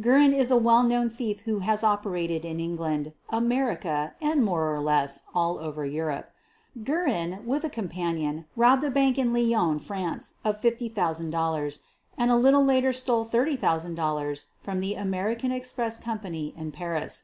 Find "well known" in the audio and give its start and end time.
0.56-1.10